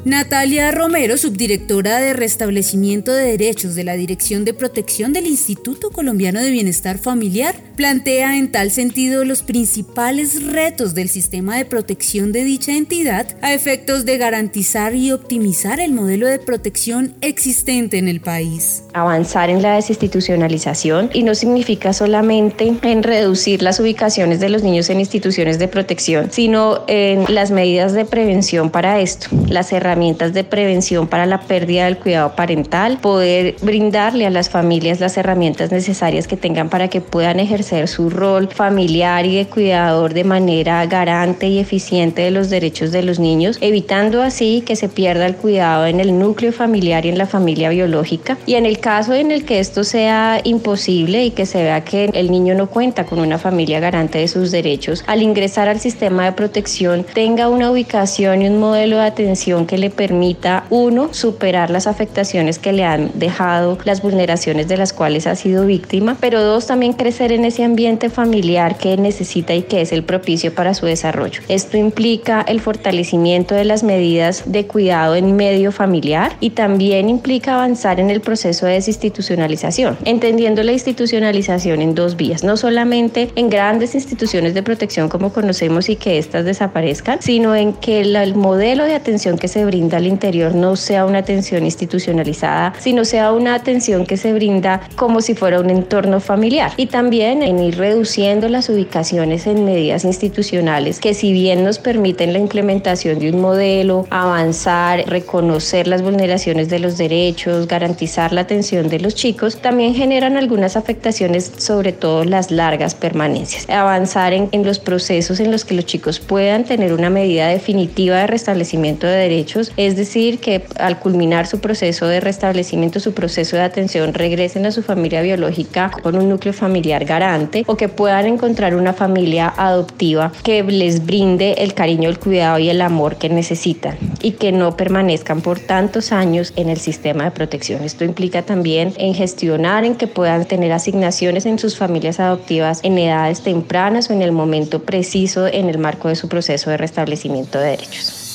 Natalia 0.06 0.70
Romero, 0.70 1.16
subdirectora 1.16 1.98
de 1.98 2.12
Restablecimiento 2.12 3.12
de 3.12 3.36
Derechos 3.36 3.74
de 3.74 3.82
la 3.82 3.94
Dirección 3.94 4.44
de 4.44 4.54
Protección 4.54 5.12
del 5.12 5.26
Instituto 5.26 5.90
Colombiano 5.90 6.40
de 6.40 6.52
Bienestar 6.52 6.98
Familiar, 6.98 7.56
plantea 7.74 8.38
en 8.38 8.52
tal 8.52 8.70
sentido 8.70 9.24
los 9.24 9.42
principales 9.42 10.46
retos 10.46 10.94
del 10.94 11.08
sistema 11.08 11.56
de 11.56 11.64
protección 11.64 12.30
de 12.30 12.44
dicha 12.44 12.76
entidad 12.76 13.36
a 13.42 13.52
efectos 13.52 14.04
de 14.04 14.16
garantizar 14.16 14.94
y 14.94 15.10
optimizar 15.10 15.80
el 15.80 15.92
modelo 15.92 16.28
de 16.28 16.38
protección 16.38 17.16
existente 17.20 17.98
en 17.98 18.06
el 18.06 18.20
país. 18.20 18.84
Avanzar 18.92 19.50
en 19.50 19.60
la 19.60 19.74
desinstitucionalización 19.74 21.10
y 21.14 21.24
no 21.24 21.34
significa 21.34 21.92
solamente 21.92 22.76
en 22.80 23.02
reducir 23.02 23.60
las 23.60 23.80
ubicaciones 23.80 24.38
de 24.38 24.50
los 24.50 24.62
niños 24.62 24.88
en 24.88 25.00
instituciones 25.00 25.58
de 25.58 25.66
protección, 25.66 26.28
sino 26.30 26.84
en 26.86 27.24
las 27.34 27.50
medidas 27.50 27.92
de 27.92 28.04
prevención 28.04 28.70
para 28.70 29.00
esto, 29.00 29.26
las 29.48 29.72
herramientas 29.72 29.95
herramientas 29.96 30.34
de 30.34 30.44
prevención 30.44 31.06
para 31.06 31.24
la 31.24 31.40
pérdida 31.40 31.86
del 31.86 31.96
cuidado 31.96 32.36
parental, 32.36 32.98
poder 32.98 33.56
brindarle 33.62 34.26
a 34.26 34.30
las 34.30 34.50
familias 34.50 35.00
las 35.00 35.16
herramientas 35.16 35.72
necesarias 35.72 36.28
que 36.28 36.36
tengan 36.36 36.68
para 36.68 36.88
que 36.88 37.00
puedan 37.00 37.40
ejercer 37.40 37.88
su 37.88 38.10
rol 38.10 38.48
familiar 38.48 39.24
y 39.24 39.36
de 39.36 39.46
cuidador 39.46 40.12
de 40.12 40.24
manera 40.24 40.84
garante 40.84 41.46
y 41.48 41.58
eficiente 41.58 42.20
de 42.20 42.30
los 42.30 42.50
derechos 42.50 42.92
de 42.92 43.02
los 43.02 43.18
niños, 43.18 43.56
evitando 43.62 44.20
así 44.20 44.62
que 44.66 44.76
se 44.76 44.90
pierda 44.90 45.24
el 45.24 45.36
cuidado 45.36 45.86
en 45.86 45.98
el 45.98 46.18
núcleo 46.18 46.52
familiar 46.52 47.06
y 47.06 47.08
en 47.08 47.16
la 47.16 47.26
familia 47.26 47.70
biológica. 47.70 48.36
Y 48.44 48.56
en 48.56 48.66
el 48.66 48.80
caso 48.80 49.14
en 49.14 49.30
el 49.30 49.46
que 49.46 49.60
esto 49.60 49.82
sea 49.82 50.42
imposible 50.44 51.24
y 51.24 51.30
que 51.30 51.46
se 51.46 51.62
vea 51.62 51.82
que 51.84 52.10
el 52.12 52.30
niño 52.30 52.54
no 52.54 52.66
cuenta 52.66 53.06
con 53.06 53.18
una 53.18 53.38
familia 53.38 53.80
garante 53.80 54.18
de 54.18 54.28
sus 54.28 54.50
derechos, 54.50 55.04
al 55.06 55.22
ingresar 55.22 55.68
al 55.68 55.80
sistema 55.80 56.26
de 56.26 56.32
protección 56.32 57.06
tenga 57.14 57.48
una 57.48 57.70
ubicación 57.70 58.42
y 58.42 58.48
un 58.48 58.58
modelo 58.58 58.98
de 58.98 59.06
atención 59.06 59.66
que 59.66 59.78
le 59.78 59.85
le 59.86 59.90
permita, 59.90 60.64
uno, 60.70 61.14
superar 61.14 61.70
las 61.70 61.86
afectaciones 61.86 62.58
que 62.58 62.72
le 62.72 62.82
han 62.82 63.12
dejado 63.14 63.78
las 63.84 64.02
vulneraciones 64.02 64.66
de 64.66 64.76
las 64.76 64.92
cuales 64.92 65.28
ha 65.28 65.36
sido 65.36 65.64
víctima, 65.64 66.16
pero 66.18 66.42
dos, 66.42 66.66
también 66.66 66.92
crecer 66.92 67.30
en 67.30 67.44
ese 67.44 67.62
ambiente 67.62 68.10
familiar 68.10 68.78
que 68.78 68.96
necesita 68.96 69.54
y 69.54 69.62
que 69.62 69.82
es 69.82 69.92
el 69.92 70.02
propicio 70.02 70.52
para 70.52 70.74
su 70.74 70.86
desarrollo. 70.86 71.40
Esto 71.48 71.76
implica 71.76 72.44
el 72.48 72.58
fortalecimiento 72.60 73.54
de 73.54 73.64
las 73.64 73.84
medidas 73.84 74.42
de 74.46 74.66
cuidado 74.66 75.14
en 75.14 75.36
medio 75.36 75.70
familiar 75.70 76.36
y 76.40 76.50
también 76.50 77.08
implica 77.08 77.54
avanzar 77.54 78.00
en 78.00 78.10
el 78.10 78.20
proceso 78.20 78.66
de 78.66 78.72
desinstitucionalización, 78.72 79.96
entendiendo 80.04 80.64
la 80.64 80.72
institucionalización 80.72 81.80
en 81.80 81.94
dos 81.94 82.16
vías, 82.16 82.42
no 82.42 82.56
solamente 82.56 83.30
en 83.36 83.50
grandes 83.50 83.94
instituciones 83.94 84.52
de 84.52 84.64
protección 84.64 85.08
como 85.08 85.32
conocemos 85.32 85.88
y 85.88 85.94
que 85.94 86.18
éstas 86.18 86.44
desaparezcan, 86.44 87.22
sino 87.22 87.54
en 87.54 87.72
que 87.72 88.00
el 88.00 88.34
modelo 88.34 88.82
de 88.84 88.96
atención 88.96 89.38
que 89.38 89.46
se 89.46 89.64
brinda 89.64 89.75
al 89.92 90.06
interior 90.06 90.54
no 90.54 90.76
sea 90.76 91.04
una 91.04 91.18
atención 91.18 91.64
institucionalizada, 91.64 92.72
sino 92.78 93.04
sea 93.04 93.32
una 93.32 93.54
atención 93.54 94.06
que 94.06 94.16
se 94.16 94.32
brinda 94.32 94.80
como 94.96 95.20
si 95.20 95.34
fuera 95.34 95.60
un 95.60 95.70
entorno 95.70 96.20
familiar. 96.20 96.72
Y 96.76 96.86
también 96.86 97.42
en 97.42 97.58
ir 97.58 97.76
reduciendo 97.76 98.48
las 98.48 98.68
ubicaciones 98.68 99.46
en 99.46 99.64
medidas 99.64 100.04
institucionales 100.04 101.00
que 101.00 101.14
si 101.14 101.32
bien 101.32 101.64
nos 101.64 101.78
permiten 101.78 102.32
la 102.32 102.38
implementación 102.38 103.18
de 103.18 103.30
un 103.30 103.40
modelo, 103.40 104.06
avanzar, 104.10 105.04
reconocer 105.06 105.86
las 105.86 106.02
vulneraciones 106.02 106.68
de 106.68 106.78
los 106.78 106.98
derechos, 106.98 107.68
garantizar 107.68 108.32
la 108.32 108.42
atención 108.42 108.88
de 108.88 109.00
los 109.00 109.14
chicos, 109.14 109.58
también 109.58 109.94
generan 109.94 110.36
algunas 110.36 110.76
afectaciones, 110.76 111.52
sobre 111.58 111.92
todo 111.92 112.24
las 112.24 112.50
largas 112.50 112.94
permanencias. 112.94 113.68
Avanzar 113.68 114.32
en, 114.32 114.48
en 114.52 114.64
los 114.64 114.78
procesos 114.78 115.40
en 115.40 115.50
los 115.50 115.64
que 115.64 115.74
los 115.74 115.86
chicos 115.86 116.20
puedan 116.20 116.64
tener 116.64 116.92
una 116.92 117.10
medida 117.10 117.48
definitiva 117.48 118.16
de 118.16 118.26
restablecimiento 118.26 119.06
de 119.06 119.16
derechos, 119.16 119.65
es 119.76 119.96
decir, 119.96 120.38
que 120.38 120.64
al 120.78 120.98
culminar 120.98 121.46
su 121.46 121.60
proceso 121.60 122.06
de 122.06 122.20
restablecimiento, 122.20 123.00
su 123.00 123.14
proceso 123.14 123.56
de 123.56 123.62
atención, 123.62 124.14
regresen 124.14 124.66
a 124.66 124.72
su 124.72 124.82
familia 124.82 125.22
biológica 125.22 125.90
con 126.02 126.16
un 126.16 126.28
núcleo 126.28 126.52
familiar 126.52 127.04
garante 127.04 127.64
o 127.66 127.76
que 127.76 127.88
puedan 127.88 128.26
encontrar 128.26 128.74
una 128.74 128.92
familia 128.92 129.52
adoptiva 129.56 130.32
que 130.42 130.62
les 130.62 131.06
brinde 131.06 131.54
el 131.58 131.74
cariño, 131.74 132.08
el 132.08 132.18
cuidado 132.18 132.58
y 132.58 132.68
el 132.68 132.80
amor 132.80 133.16
que 133.16 133.28
necesitan 133.28 133.96
y 134.22 134.32
que 134.32 134.52
no 134.52 134.76
permanezcan 134.76 135.40
por 135.40 135.58
tantos 135.58 136.12
años 136.12 136.52
en 136.56 136.68
el 136.68 136.78
sistema 136.78 137.24
de 137.24 137.30
protección. 137.30 137.82
Esto 137.84 138.04
implica 138.04 138.42
también 138.42 138.92
en 138.96 139.14
gestionar, 139.14 139.84
en 139.84 139.94
que 139.94 140.06
puedan 140.06 140.44
tener 140.44 140.72
asignaciones 140.72 141.46
en 141.46 141.58
sus 141.58 141.76
familias 141.76 142.20
adoptivas 142.20 142.80
en 142.82 142.98
edades 142.98 143.42
tempranas 143.42 144.10
o 144.10 144.12
en 144.12 144.22
el 144.22 144.32
momento 144.32 144.82
preciso 144.82 145.46
en 145.46 145.68
el 145.68 145.78
marco 145.78 146.08
de 146.08 146.16
su 146.16 146.28
proceso 146.28 146.70
de 146.70 146.76
restablecimiento 146.76 147.58
de 147.58 147.70
derechos. 147.70 148.26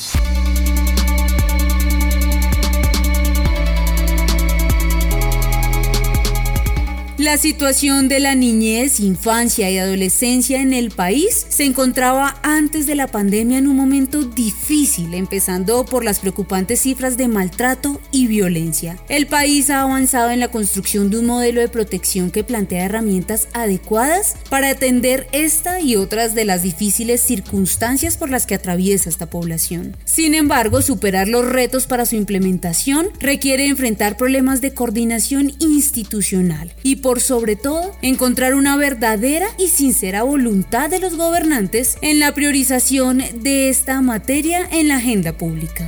La 7.22 7.38
situación 7.38 8.08
de 8.08 8.20
la 8.20 8.34
niñez, 8.34 9.00
infancia 9.00 9.70
y 9.70 9.78
adolescencia 9.78 10.60
en 10.60 10.74
el 10.74 10.90
país 10.90 11.46
se 11.50 11.66
encontraba 11.66 12.40
antes 12.42 12.88
de 12.88 12.96
la 12.96 13.06
pandemia 13.06 13.60
en 13.60 13.68
un 13.68 13.76
momento 13.76 14.24
difícil, 14.24 15.14
empezando 15.14 15.86
por 15.86 16.04
las 16.04 16.18
preocupantes 16.18 16.82
cifras 16.82 17.18
de 17.18 17.28
maltrato 17.28 18.02
y 18.12 18.26
violencia. 18.26 18.98
El 19.08 19.28
país 19.28 19.70
ha 19.70 19.84
avanzado 19.84 20.32
en 20.32 20.40
la 20.40 20.48
construcción 20.48 21.12
de 21.12 21.20
un 21.20 21.28
modelo 21.28 21.62
de 21.62 21.68
protección 21.68 22.32
que 22.32 22.44
plantea 22.44 22.86
herramientas 22.86 23.50
adecuadas 23.54 24.36
para 24.50 24.70
atender 24.70 25.28
esta 25.32 25.80
y 25.80 25.98
otras 25.98 26.34
de 26.34 26.46
las 26.46 26.64
difíciles 26.64 27.22
circunstancias 27.22 28.18
por 28.18 28.32
las 28.32 28.48
que 28.48 28.56
atraviesa 28.56 29.10
esta 29.10 29.30
población. 29.30 29.96
Sin 30.06 30.34
embargo, 30.34 30.82
superar 30.82 31.28
los 31.28 31.46
retos 31.46 31.86
para 31.86 32.08
su 32.08 32.16
implementación 32.16 33.10
requiere 33.20 33.68
enfrentar 33.68 34.18
problemas 34.18 34.60
de 34.60 34.74
coordinación 34.74 35.52
institucional 35.60 36.74
y 36.82 36.96
por 36.96 37.11
sobre 37.19 37.56
todo 37.56 37.95
encontrar 38.02 38.54
una 38.54 38.78
verdadera 38.78 39.47
y 39.58 39.67
sincera 39.67 40.24
voluntad 40.24 40.89
de 40.89 41.00
los 41.00 41.17
gobernantes 41.17 41.97
en 42.02 42.19
la 42.19 42.34
priorización 42.34 43.21
de 43.36 43.69
esta 43.69 44.02
materia 44.02 44.67
en 44.71 44.88
la 44.88 44.97
agenda 44.97 45.34
pública. 45.34 45.88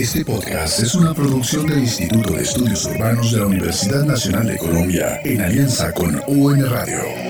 Este 0.00 0.24
podcast 0.24 0.80
es 0.80 0.94
una 0.94 1.12
producción 1.12 1.66
del 1.66 1.80
Instituto 1.80 2.32
de 2.32 2.42
Estudios 2.42 2.86
Urbanos 2.86 3.32
de 3.32 3.40
la 3.40 3.46
Universidad 3.46 4.02
Nacional 4.06 4.46
de 4.46 4.56
Colombia 4.56 5.20
en 5.24 5.42
alianza 5.42 5.92
con 5.92 6.18
UN 6.26 6.64
Radio. 6.70 7.29